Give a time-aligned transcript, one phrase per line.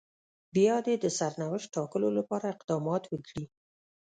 [0.55, 3.45] بيا دې د سرنوشت ټاکلو لپاره اقدامات وکړي.